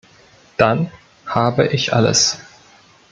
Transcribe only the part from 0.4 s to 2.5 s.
Dann habe ich alles.